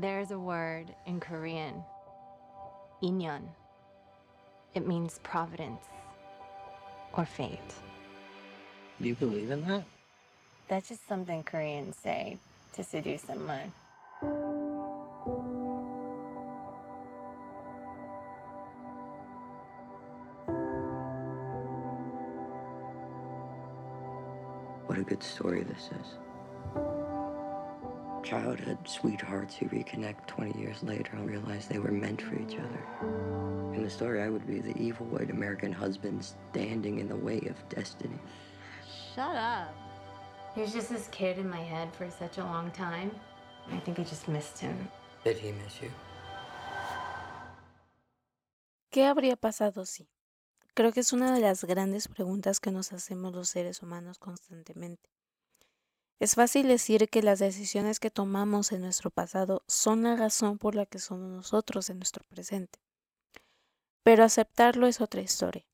[0.00, 1.82] There's a word in Korean,
[3.02, 3.42] inyeon.
[4.76, 5.82] It means providence
[7.14, 7.58] or fate.
[9.02, 9.82] Do you believe in that?
[10.68, 12.38] That's just something Koreans say
[12.74, 13.72] to seduce someone.
[24.86, 26.14] What a good story this is.
[28.28, 32.84] Childhood sweethearts who reconnect 20 years later and realize they were meant for each other.
[33.74, 37.40] In the story, I would be the evil white American husband standing in the way
[37.48, 38.18] of destiny.
[39.14, 39.74] Shut up.
[40.54, 43.10] He was just this kid in my head for such a long time.
[43.72, 44.76] I think I just missed him.
[45.24, 45.90] Did he miss you?
[48.90, 50.06] ¿Qué habría pasado si?
[50.74, 55.08] Creo que es una de las grandes preguntas que nos hacemos los seres humanos constantemente.
[56.20, 60.74] Es fácil decir que las decisiones que tomamos en nuestro pasado son la razón por
[60.74, 62.80] la que somos nosotros en nuestro presente.
[64.02, 65.64] Pero aceptarlo es otra historia.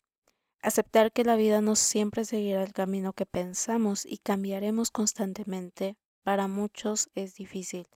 [0.61, 6.49] Aceptar que la vida no siempre seguirá el camino que pensamos y cambiaremos constantemente, para
[6.49, 7.87] muchos es difícil,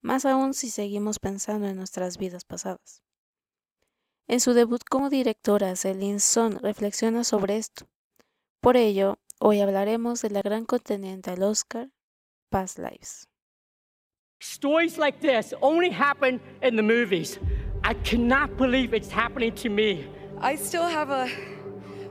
[0.00, 3.02] más aún si seguimos pensando en nuestras vidas pasadas.
[4.28, 7.86] En su debut como directora, Celine Son reflexiona sobre esto.
[8.60, 11.88] Por ello, hoy hablaremos de la gran contendiente al Oscar,
[12.50, 13.26] Past Lives.
[14.40, 17.40] Stories like this only happen in the movies.
[17.82, 20.06] I cannot believe it's happening to me.
[20.40, 21.26] I still have a,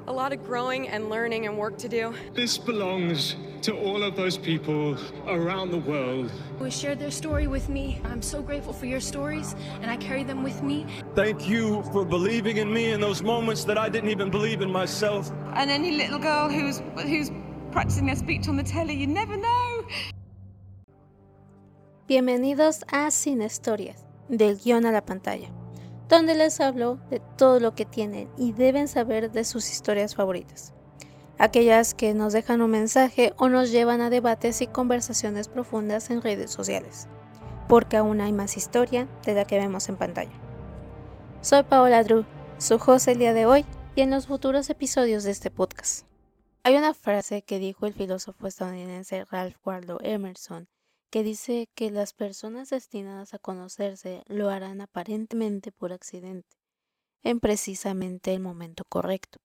[0.07, 2.13] a lot of growing and learning and work to do.
[2.33, 6.31] This belongs to all of those people around the world.
[6.57, 8.01] Who shared their story with me.
[8.03, 10.85] I'm so grateful for your stories, and I carry them with me.
[11.15, 14.71] Thank you for believing in me in those moments that I didn't even believe in
[14.71, 15.31] myself.
[15.55, 17.31] And any little girl who's who's
[17.71, 19.85] practicing their speech on the telly, you never know.
[22.07, 25.49] Bienvenidos a Sin Historias, del guión a la pantalla,
[26.11, 30.73] donde les hablo de todo lo que tienen y deben saber de sus historias favoritas.
[31.37, 36.21] Aquellas que nos dejan un mensaje o nos llevan a debates y conversaciones profundas en
[36.21, 37.07] redes sociales,
[37.69, 40.33] porque aún hay más historia de la que vemos en pantalla.
[41.39, 42.25] Soy Paola Drew,
[42.57, 43.65] su host el día de hoy
[43.95, 46.05] y en los futuros episodios de este podcast.
[46.63, 50.67] Hay una frase que dijo el filósofo estadounidense Ralph Waldo Emerson
[51.11, 56.47] que dice que las personas destinadas a conocerse lo harán aparentemente por accidente,
[57.21, 59.39] en precisamente el momento correcto.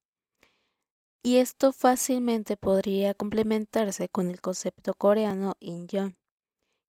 [1.24, 6.16] Y esto fácilmente podría complementarse con el concepto coreano Inyeon,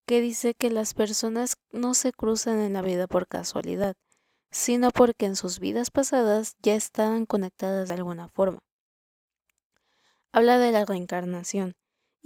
[0.05, 3.95] que dice que las personas no se cruzan en la vida por casualidad,
[4.51, 8.59] sino porque en sus vidas pasadas ya estaban conectadas de alguna forma.
[10.31, 11.75] Habla de la reencarnación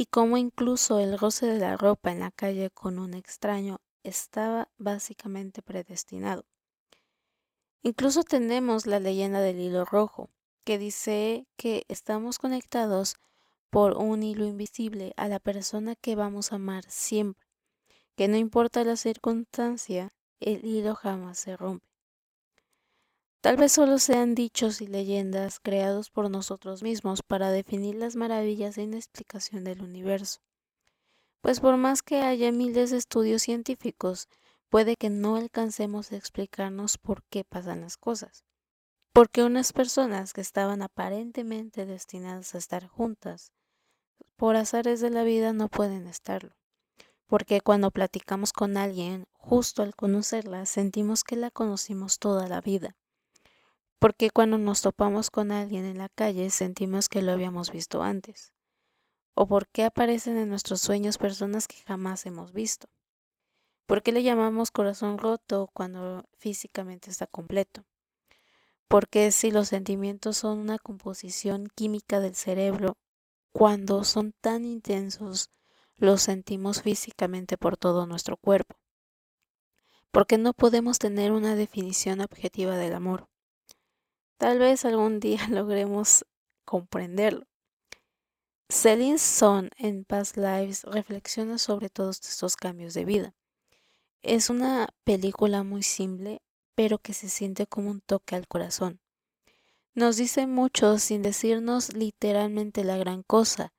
[0.01, 4.67] y cómo incluso el roce de la ropa en la calle con un extraño estaba
[4.79, 6.43] básicamente predestinado.
[7.83, 10.31] Incluso tenemos la leyenda del hilo rojo,
[10.63, 13.17] que dice que estamos conectados
[13.69, 17.45] por un hilo invisible a la persona que vamos a amar siempre,
[18.15, 21.90] que no importa la circunstancia, el hilo jamás se rompe.
[23.41, 28.75] Tal vez solo sean dichos y leyendas creados por nosotros mismos para definir las maravillas
[28.75, 30.41] sin explicación del universo.
[31.41, 34.29] Pues por más que haya miles de estudios científicos,
[34.69, 38.45] puede que no alcancemos a explicarnos por qué pasan las cosas.
[39.11, 43.51] Porque unas personas que estaban aparentemente destinadas a estar juntas,
[44.35, 46.55] por azares de la vida no pueden estarlo.
[47.25, 52.95] Porque cuando platicamos con alguien, justo al conocerla, sentimos que la conocimos toda la vida
[54.01, 58.51] porque cuando nos topamos con alguien en la calle sentimos que lo habíamos visto antes?
[59.35, 62.87] ¿O por qué aparecen en nuestros sueños personas que jamás hemos visto?
[63.85, 67.85] ¿Por qué le llamamos corazón roto cuando físicamente está completo?
[68.87, 72.97] ¿Por qué si los sentimientos son una composición química del cerebro,
[73.51, 75.51] cuando son tan intensos,
[75.95, 78.77] los sentimos físicamente por todo nuestro cuerpo?
[80.09, 83.27] ¿Por qué no podemos tener una definición objetiva del amor?
[84.41, 86.25] Tal vez algún día logremos
[86.65, 87.45] comprenderlo.
[88.69, 93.35] Celine Son en Past Lives reflexiona sobre todos estos cambios de vida.
[94.23, 96.41] Es una película muy simple,
[96.73, 98.99] pero que se siente como un toque al corazón.
[99.93, 103.73] Nos dice mucho sin decirnos literalmente la gran cosa,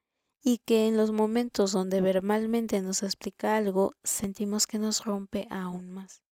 [0.44, 5.90] y que en los momentos donde verbalmente nos explica algo, sentimos que nos rompe aún
[5.90, 6.22] más.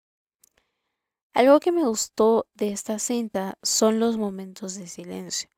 [1.33, 5.49] Algo que me gustó de esta cinta son los momentos de silencio.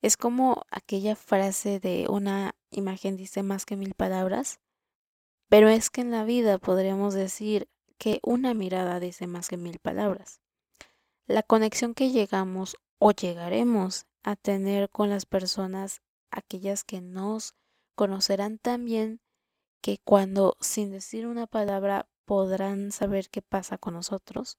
[0.00, 4.58] Es como aquella frase de una imagen dice más que mil palabras,
[5.48, 9.78] pero es que en la vida podríamos decir que una mirada dice más que mil
[9.78, 10.40] palabras.
[11.26, 16.02] La conexión que llegamos o llegaremos a tener con las personas,
[16.32, 17.54] aquellas que nos
[17.94, 19.20] conocerán tan bien
[19.82, 24.58] que cuando sin decir una palabra podrán saber qué pasa con nosotros,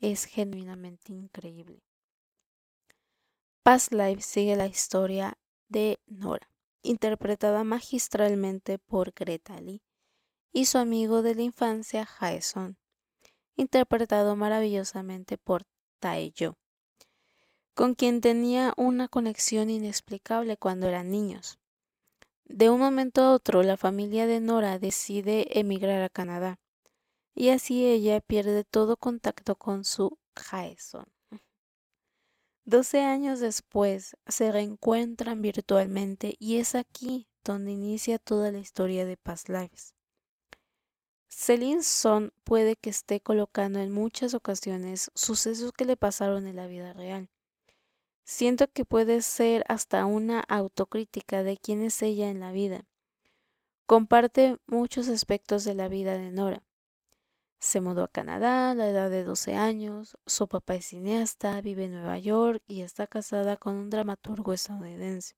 [0.00, 1.82] es genuinamente increíble.
[3.62, 5.38] Past Life sigue la historia
[5.68, 6.50] de Nora,
[6.82, 9.82] interpretada magistralmente por Greta Lee,
[10.52, 12.76] y su amigo de la infancia Jaeson,
[13.56, 15.64] interpretado maravillosamente por
[15.98, 16.56] Taeyo,
[17.74, 21.58] con quien tenía una conexión inexplicable cuando eran niños.
[22.44, 26.60] De un momento a otro, la familia de Nora decide emigrar a Canadá,
[27.34, 31.06] y así ella pierde todo contacto con su Jaeson.
[32.66, 39.18] Doce años después se reencuentran virtualmente y es aquí donde inicia toda la historia de
[39.18, 39.94] Past Lives.
[41.28, 46.66] Celine Son puede que esté colocando en muchas ocasiones sucesos que le pasaron en la
[46.66, 47.28] vida real.
[48.22, 52.86] Siento que puede ser hasta una autocrítica de quién es ella en la vida.
[53.84, 56.62] Comparte muchos aspectos de la vida de Nora.
[57.64, 61.84] Se mudó a Canadá a la edad de 12 años, su papá es cineasta, vive
[61.84, 65.34] en Nueva York y está casada con un dramaturgo estadounidense.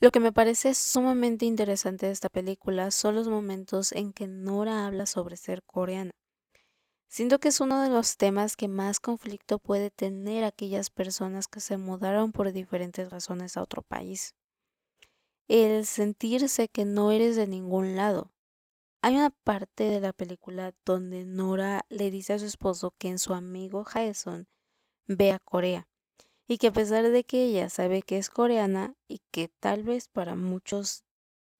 [0.00, 4.86] Lo que me parece sumamente interesante de esta película son los momentos en que Nora
[4.86, 6.10] habla sobre ser coreana.
[7.08, 11.60] Siento que es uno de los temas que más conflicto puede tener aquellas personas que
[11.60, 14.34] se mudaron por diferentes razones a otro país.
[15.48, 18.30] El sentirse que no eres de ningún lado.
[19.00, 23.20] Hay una parte de la película donde Nora le dice a su esposo que en
[23.20, 24.48] su amigo Jaeson
[25.06, 25.86] ve a Corea
[26.48, 30.08] y que a pesar de que ella sabe que es coreana y que tal vez
[30.08, 31.04] para muchos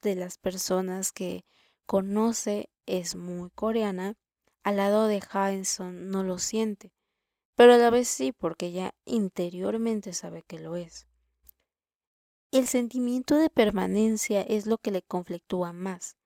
[0.03, 1.45] de las personas que
[1.87, 4.17] conoce es muy coreana,
[4.65, 6.93] al lado de Jaeson no lo siente,
[7.55, 11.07] pero a la vez sí porque ella interiormente sabe que lo es.
[12.51, 16.18] El sentimiento de permanencia es lo que le conflictúa más.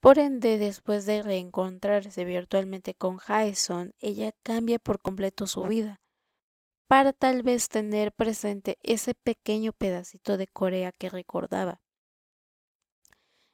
[0.00, 6.00] Por ende, después de reencontrarse virtualmente con Jaeson, ella cambia por completo su vida,
[6.88, 11.82] para tal vez tener presente ese pequeño pedacito de Corea que recordaba.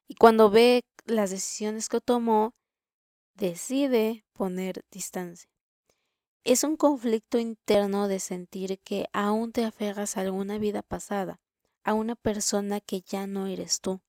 [0.06, 2.54] Y cuando ve las decisiones que tomó,
[3.34, 5.50] decide poner distancia.
[6.44, 11.40] Es un conflicto interno de sentir que aún te aferras a alguna vida pasada,
[11.82, 14.00] a una persona que ya no eres tú.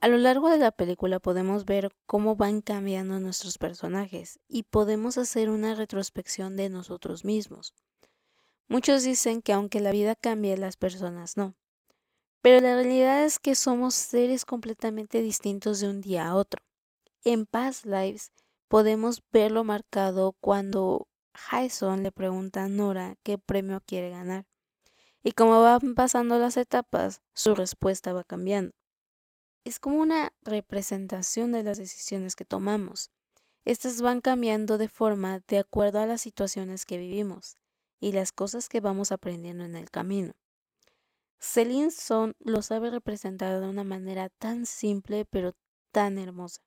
[0.00, 5.16] A lo largo de la película podemos ver cómo van cambiando nuestros personajes y podemos
[5.16, 7.74] hacer una retrospección de nosotros mismos.
[8.68, 11.54] Muchos dicen que aunque la vida cambie, las personas no.
[12.42, 16.62] Pero la realidad es que somos seres completamente distintos de un día a otro.
[17.24, 18.32] En Past Lives
[18.68, 24.44] podemos verlo marcado cuando Jason le pregunta a Nora qué premio quiere ganar.
[25.24, 28.74] Y como van pasando las etapas, su respuesta va cambiando
[29.66, 33.10] es como una representación de las decisiones que tomamos.
[33.64, 37.58] Estas van cambiando de forma de acuerdo a las situaciones que vivimos
[37.98, 40.34] y las cosas que vamos aprendiendo en el camino.
[41.40, 45.52] Celine Son lo sabe representar de una manera tan simple pero
[45.90, 46.62] tan hermosa.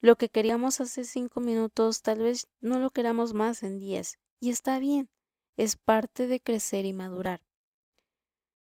[0.00, 4.50] Lo que queríamos hace cinco minutos tal vez no lo queramos más en diez, y
[4.50, 5.08] está bien,
[5.56, 7.47] es parte de crecer y madurar.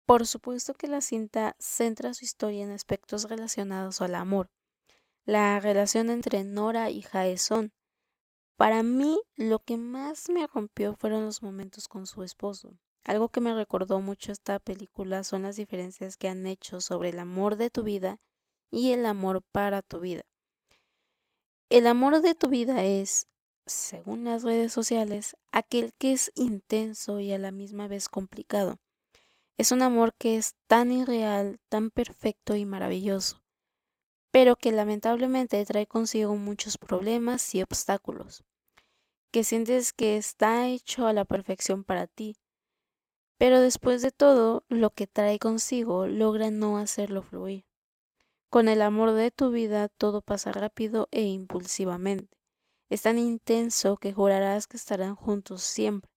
[0.06, 4.50] Por supuesto que la cinta centra su historia en aspectos relacionados al amor,
[5.26, 7.72] la relación entre Nora y Jaeson.
[8.58, 12.78] Para mí, lo que más me rompió fueron los momentos con su esposo.
[13.06, 17.20] Algo que me recordó mucho esta película son las diferencias que han hecho sobre el
[17.20, 18.20] amor de tu vida
[18.72, 20.24] y el amor para tu vida.
[21.70, 23.28] El amor de tu vida es,
[23.66, 28.80] según las redes sociales, aquel que es intenso y a la misma vez complicado.
[29.56, 33.44] Es un amor que es tan irreal, tan perfecto y maravilloso,
[34.32, 38.44] pero que lamentablemente trae consigo muchos problemas y obstáculos,
[39.32, 42.36] que sientes que está hecho a la perfección para ti,
[43.38, 47.66] pero después de todo, lo que trae consigo logra no hacerlo fluir.
[48.50, 52.38] Con el amor de tu vida todo pasa rápido e impulsivamente.
[52.90, 56.13] Es tan intenso que jurarás que estarán juntos siempre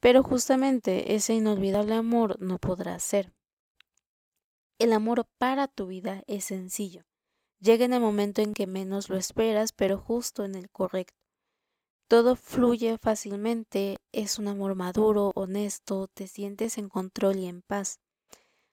[0.00, 3.32] pero justamente ese inolvidable amor no podrá ser.
[4.78, 7.04] El amor para tu vida es sencillo.
[7.60, 11.20] Llega en el momento en que menos lo esperas, pero justo en el correcto.
[12.08, 18.00] Todo fluye fácilmente, es un amor maduro, honesto, te sientes en control y en paz.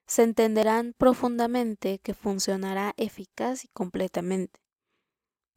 [0.07, 4.61] Se entenderán profundamente que funcionará eficaz y completamente.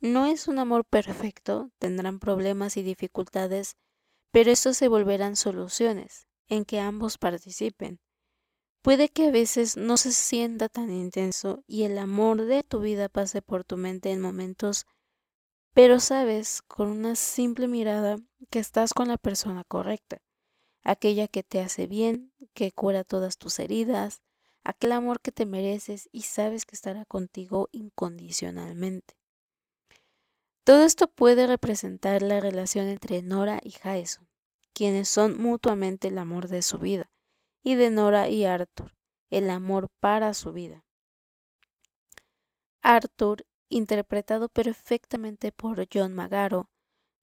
[0.01, 3.77] No es un amor perfecto, tendrán problemas y dificultades,
[4.31, 8.01] pero estos se volverán soluciones en que ambos participen.
[8.83, 13.09] Puede que a veces no se sienta tan intenso y el amor de tu vida
[13.09, 14.87] pase por tu mente en momentos,
[15.75, 18.17] pero sabes con una simple mirada
[18.51, 20.23] que estás con la persona correcta,
[20.83, 24.23] aquella que te hace bien, que cura todas tus heridas,
[24.65, 29.20] aquel amor que te mereces y sabes que estará contigo incondicionalmente.
[30.71, 34.29] Todo esto puede representar la relación entre Nora y Jason,
[34.73, 37.11] quienes son mutuamente el amor de su vida
[37.65, 38.95] y de Nora y Arthur,
[39.31, 40.85] el amor para su vida.
[42.83, 46.71] Arthur, interpretado perfectamente por John Magaro,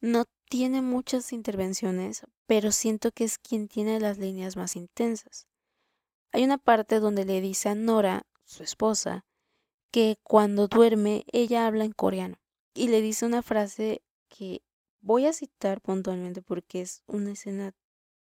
[0.01, 5.47] no tiene muchas intervenciones, pero siento que es quien tiene las líneas más intensas.
[6.33, 9.23] Hay una parte donde le dice a Nora, su esposa,
[9.89, 12.39] que cuando duerme ella habla en coreano
[12.77, 14.61] y le dice una frase que
[15.01, 17.73] voy a citar puntualmente porque es una escena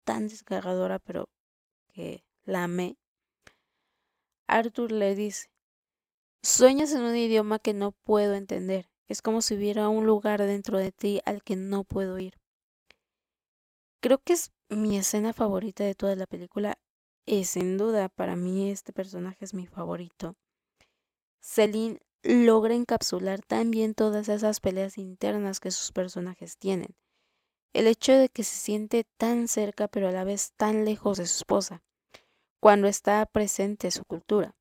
[0.05, 1.29] tan desgarradora, pero
[1.93, 2.97] que la amé,
[4.47, 5.49] Arthur le dice,
[6.43, 8.89] sueñas en un idioma que no puedo entender.
[9.09, 12.39] Es como si hubiera un lugar dentro de ti al que no puedo ir.
[14.01, 16.79] Creo que es mi escena favorita de toda la película
[17.27, 20.37] y sin duda para mí este personaje es mi favorito.
[21.41, 26.97] Celine logra encapsular tan bien todas esas peleas internas que sus personajes tienen
[27.75, 31.27] el hecho de que se siente tan cerca pero a la vez tan lejos de
[31.27, 31.83] su esposa,
[32.61, 34.55] cuando está presente su cultura,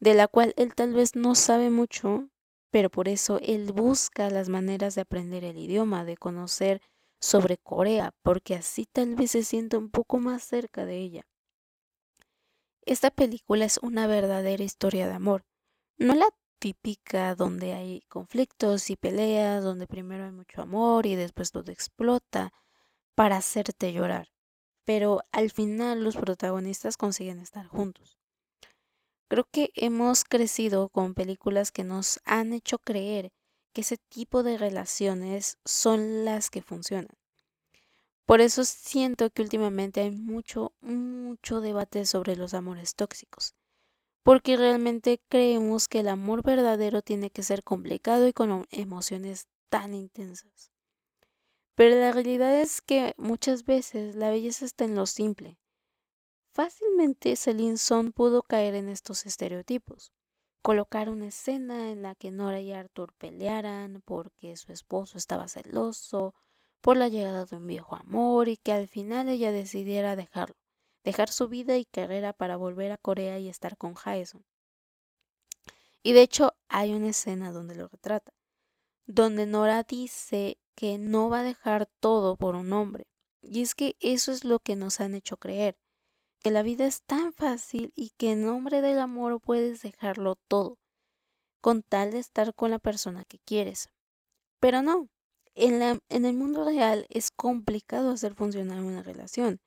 [0.00, 2.28] de la cual él tal vez no sabe mucho,
[2.70, 6.80] pero por eso él busca las maneras de aprender el idioma, de conocer
[7.20, 11.26] sobre Corea, porque así tal vez se sienta un poco más cerca de ella.
[12.86, 15.44] Esta película es una verdadera historia de amor,
[15.98, 16.28] no la
[16.58, 22.52] típica donde hay conflictos y peleas, donde primero hay mucho amor y después todo explota
[23.14, 24.28] para hacerte llorar.
[24.84, 28.18] Pero al final los protagonistas consiguen estar juntos.
[29.28, 33.32] Creo que hemos crecido con películas que nos han hecho creer
[33.72, 37.16] que ese tipo de relaciones son las que funcionan.
[38.24, 43.57] Por eso siento que últimamente hay mucho, mucho debate sobre los amores tóxicos
[44.28, 49.94] porque realmente creemos que el amor verdadero tiene que ser complicado y con emociones tan
[49.94, 50.70] intensas.
[51.74, 55.58] Pero la realidad es que muchas veces la belleza está en lo simple.
[56.52, 60.12] Fácilmente Celine Son pudo caer en estos estereotipos.
[60.60, 66.34] Colocar una escena en la que Nora y Arthur pelearan porque su esposo estaba celoso
[66.82, 70.57] por la llegada de un viejo amor y que al final ella decidiera dejarlo
[71.04, 74.44] dejar su vida y carrera para volver a Corea y estar con Jason.
[76.02, 78.32] Y de hecho hay una escena donde lo retrata,
[79.06, 83.06] donde Nora dice que no va a dejar todo por un hombre.
[83.42, 85.76] Y es que eso es lo que nos han hecho creer,
[86.40, 90.78] que la vida es tan fácil y que en nombre del amor puedes dejarlo todo,
[91.60, 93.88] con tal de estar con la persona que quieres.
[94.60, 95.08] Pero no,
[95.54, 99.60] en, la, en el mundo real es complicado hacer funcionar una relación.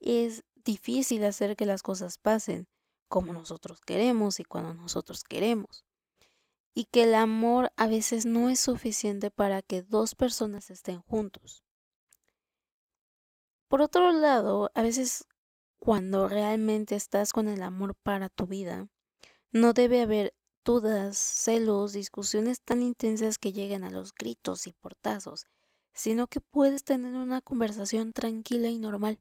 [0.00, 2.66] Es difícil hacer que las cosas pasen
[3.08, 5.84] como nosotros queremos y cuando nosotros queremos.
[6.74, 11.62] Y que el amor a veces no es suficiente para que dos personas estén juntos.
[13.68, 15.26] Por otro lado, a veces
[15.78, 18.88] cuando realmente estás con el amor para tu vida,
[19.52, 25.46] no debe haber dudas, celos, discusiones tan intensas que lleguen a los gritos y portazos,
[25.92, 29.20] sino que puedes tener una conversación tranquila y normal.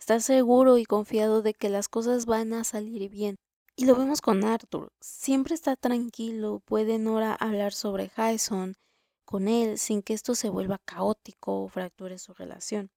[0.00, 3.36] Estás seguro y confiado de que las cosas van a salir bien.
[3.76, 4.92] Y lo vemos con Arthur.
[5.00, 8.74] Siempre está tranquilo, puede Nora hablar sobre Jason
[9.26, 12.90] con él sin que esto se vuelva caótico o fracture su relación.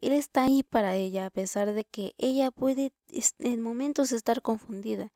[0.00, 2.92] Él está ahí para ella a pesar de que ella puede
[3.38, 5.10] en momentos estar confundida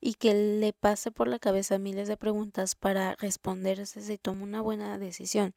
[0.00, 4.60] y que le pase por la cabeza miles de preguntas para responderse si toma una
[4.60, 5.54] buena decisión.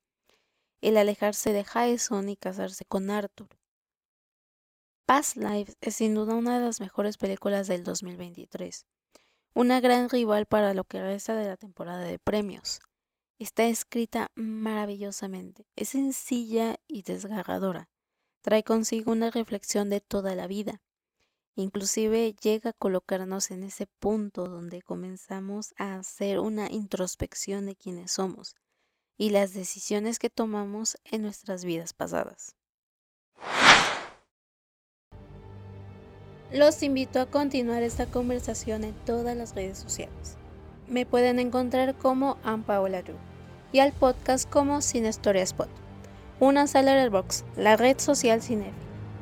[0.82, 3.59] El alejarse de Jason y casarse con Arthur.
[5.10, 8.86] Past Lives es sin duda una de las mejores películas del 2023,
[9.56, 12.80] una gran rival para lo que resta de la temporada de premios.
[13.39, 17.89] Está escrita maravillosamente, es sencilla y desgarradora,
[18.44, 20.80] trae consigo una reflexión de toda la vida,
[21.56, 28.12] inclusive llega a colocarnos en ese punto donde comenzamos a hacer una introspección de quiénes
[28.12, 28.56] somos
[29.18, 32.59] y las decisiones que tomamos en nuestras vidas pasadas.
[36.51, 40.36] Los invito a continuar esta conversación en todas las redes sociales.
[40.88, 43.03] Me pueden encontrar como Ampaola
[43.72, 45.70] y al podcast como Cinestoria Spot.
[46.39, 48.74] Únanse a Letterboxd, la red social Cinef,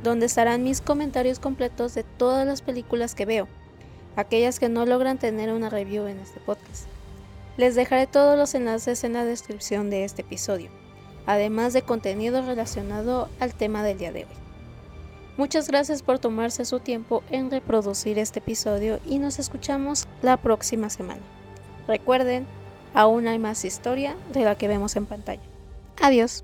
[0.04, 3.50] donde estarán mis comentarios completos de todas las películas que veo,
[4.16, 6.88] aquellas que no logran tener una review en este podcast.
[7.58, 10.70] Les dejaré todos los enlaces en la descripción de este episodio,
[11.26, 14.47] además de contenido relacionado al tema del día de hoy.
[15.38, 20.90] Muchas gracias por tomarse su tiempo en reproducir este episodio y nos escuchamos la próxima
[20.90, 21.22] semana.
[21.88, 22.48] Recuerden,
[22.96, 25.44] aún hay más historia de la que vemos en pantalla.
[26.02, 26.44] Adiós.